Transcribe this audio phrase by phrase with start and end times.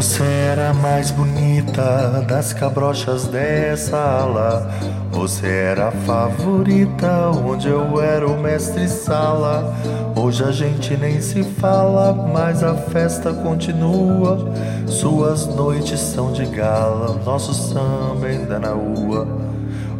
[0.00, 4.66] Você era a mais bonita das cabrochas dessa ala.
[5.12, 9.76] Você era a favorita, onde eu era o mestre sala.
[10.16, 14.50] Hoje a gente nem se fala, mas a festa continua.
[14.86, 19.28] Suas noites são de gala, nosso samba ainda na rua.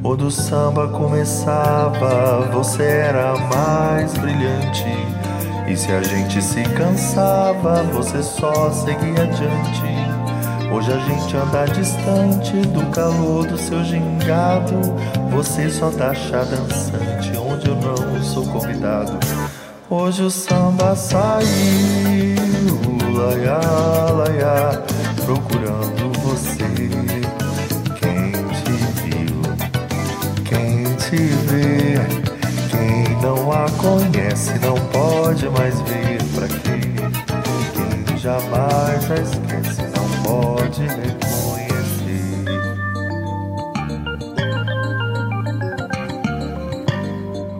[0.00, 5.19] Quando o samba começava, você era a mais brilhante.
[5.70, 9.84] E se a gente se cansava, você só seguia adiante.
[10.68, 14.74] Hoje a gente anda distante do calor do seu gingado.
[15.30, 19.16] Você só tá chá dançante, onde eu não sou convidado.
[19.88, 21.46] Hoje o samba saiu,
[23.14, 23.60] laiá,
[24.10, 24.82] laiá,
[25.24, 26.64] procurando você.
[28.00, 28.72] Quem te
[29.04, 29.40] viu,
[30.46, 31.94] quem te vê,
[32.70, 36.80] quem não a conhece não pode mais ver pra quê.
[38.06, 41.30] Quem jamais a esquece não pode reconhecer.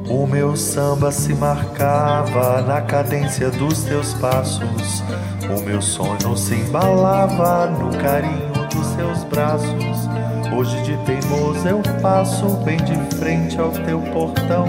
[0.08, 5.02] O meu samba se marcava na cadência dos teus passos.
[5.48, 10.08] O meu sonho se embalava no carinho dos seus braços.
[10.52, 14.66] Hoje de teimoso eu passo bem de frente ao teu portão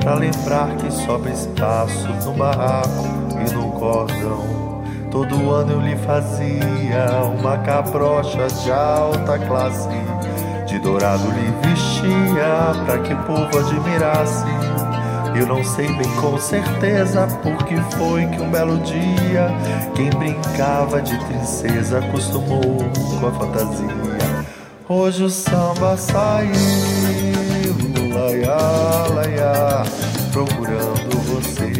[0.00, 3.04] Pra lembrar que sobra espaço no barraco
[3.46, 7.06] e no cordão Todo ano eu lhe fazia
[7.38, 9.88] uma cabrocha de alta classe
[10.66, 14.46] De dourado lhe vestia pra que o povo admirasse
[15.32, 19.48] eu não sei bem com certeza por que foi que um belo dia
[19.94, 22.60] quem brincava de princesa acostumou
[23.20, 24.39] com a fantasia.
[24.92, 26.50] Hoje o samba saiu,
[28.12, 29.84] laiá, laiá,
[30.32, 31.70] procurando você.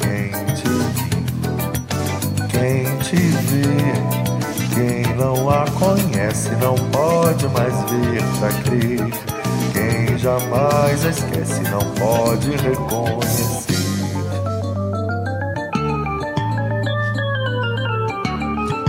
[0.00, 1.20] Quem te viu,
[2.48, 3.76] quem te vê,
[4.74, 9.04] quem não a conhece não pode mais ver pra crer.
[9.74, 13.81] Quem jamais a esquece não pode reconhecer.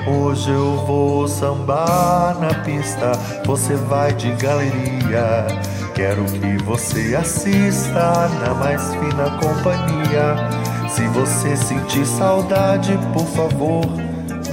[0.05, 3.13] Hoje eu vou sambar na pista,
[3.45, 5.47] você vai de galeria.
[5.95, 10.35] Quero que você assista na mais fina companhia.
[10.89, 13.85] Se você sentir saudade, por favor,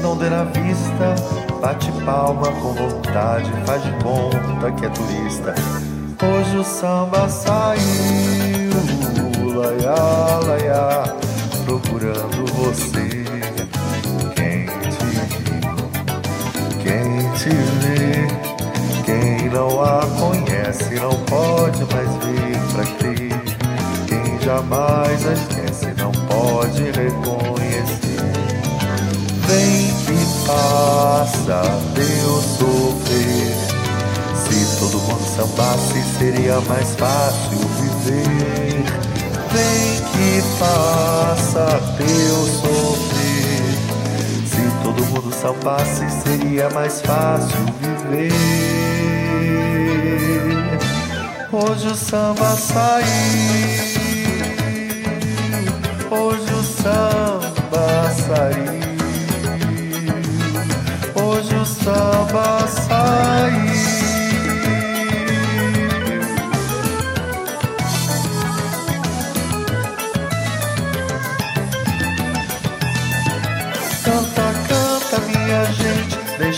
[0.01, 1.17] não dê na vista.
[1.61, 5.55] Bate palma com vontade, faz de conta que é turista.
[6.23, 7.81] Hoje o samba saiu,
[19.05, 23.43] Quem não a conhece, não pode mais ver pra crer.
[24.07, 28.01] Quem jamais a esquece, não pode reconhecer.
[29.47, 31.63] Vem que passa,
[31.95, 33.57] Deus sofrer.
[34.37, 38.85] Se todo mundo sambasse, seria mais fácil viver.
[39.53, 42.80] Vem que passa, Deus sofrer.
[45.41, 48.33] Se todo mundo sambasse, seria mais fácil viver.
[51.51, 53.07] Hoje o samba saiu,
[56.11, 58.60] hoje o samba saiu,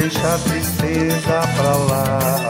[0.00, 2.49] Deixa a tristeza pra lá.